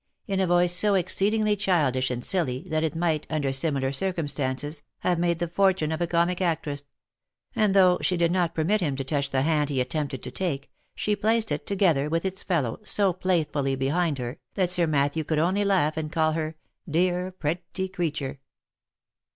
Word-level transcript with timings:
in 0.25 0.39
a 0.39 0.47
voice 0.47 0.73
so 0.75 0.95
exceedingly 0.95 1.55
childish 1.55 2.09
and 2.09 2.25
silly, 2.25 2.63
that 2.69 2.83
it 2.83 2.95
might, 2.95 3.27
under 3.29 3.53
similar 3.53 3.91
circumstances, 3.91 4.81
have 5.01 5.19
made 5.19 5.37
the 5.37 5.47
fortune 5.47 5.91
of 5.91 6.01
a 6.01 6.07
comic 6.07 6.41
actress; 6.41 6.85
and 7.55 7.75
though 7.75 7.99
she 8.01 8.17
did 8.17 8.31
not 8.31 8.55
permit 8.55 8.81
him 8.81 8.95
to 8.95 9.03
touch 9.03 9.29
the 9.29 9.43
hand 9.43 9.69
he 9.69 9.79
attempted 9.79 10.23
to 10.23 10.31
take, 10.31 10.71
she 10.95 11.15
placed 11.15 11.51
it, 11.51 11.67
together 11.67 12.09
with 12.09 12.25
its 12.25 12.41
fellow, 12.41 12.79
so 12.83 13.13
playfully 13.13 13.75
behind 13.75 14.17
her, 14.17 14.39
that 14.55 14.71
Sir 14.71 14.87
Matthew 14.87 15.23
could 15.23 15.37
only 15.37 15.63
laugh 15.63 15.95
and 15.97 16.11
call 16.11 16.31
her," 16.31 16.55
dear 16.89 17.29
pretty 17.29 17.87
creature!" 17.87 18.39